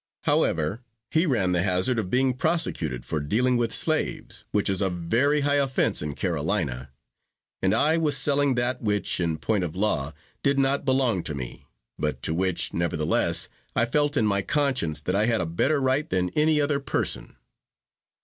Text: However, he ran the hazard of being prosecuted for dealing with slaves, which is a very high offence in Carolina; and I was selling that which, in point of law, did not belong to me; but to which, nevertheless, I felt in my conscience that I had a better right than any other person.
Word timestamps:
However, 0.23 0.81
he 1.11 1.27
ran 1.27 1.51
the 1.51 1.61
hazard 1.61 1.99
of 1.99 2.09
being 2.09 2.33
prosecuted 2.33 3.05
for 3.05 3.19
dealing 3.21 3.55
with 3.55 3.71
slaves, 3.71 4.45
which 4.51 4.67
is 4.67 4.81
a 4.81 4.89
very 4.89 5.41
high 5.41 5.57
offence 5.57 6.01
in 6.01 6.15
Carolina; 6.15 6.89
and 7.61 7.71
I 7.71 7.97
was 7.99 8.17
selling 8.17 8.55
that 8.55 8.81
which, 8.81 9.19
in 9.19 9.37
point 9.37 9.63
of 9.63 9.75
law, 9.75 10.11
did 10.41 10.57
not 10.57 10.85
belong 10.85 11.21
to 11.25 11.35
me; 11.35 11.67
but 11.99 12.23
to 12.23 12.33
which, 12.33 12.73
nevertheless, 12.73 13.47
I 13.75 13.85
felt 13.85 14.17
in 14.17 14.25
my 14.25 14.41
conscience 14.41 15.01
that 15.01 15.13
I 15.15 15.27
had 15.27 15.39
a 15.39 15.45
better 15.45 15.79
right 15.79 16.09
than 16.09 16.31
any 16.31 16.59
other 16.59 16.79
person. 16.79 17.35